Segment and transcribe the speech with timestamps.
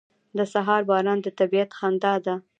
[0.37, 2.35] •د سهار باران د طبیعت خندا ده.